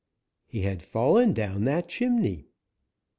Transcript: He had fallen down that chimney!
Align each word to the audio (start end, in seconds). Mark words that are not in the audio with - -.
He 0.47 0.63
had 0.63 0.81
fallen 0.81 1.31
down 1.31 1.65
that 1.65 1.87
chimney! 1.87 2.47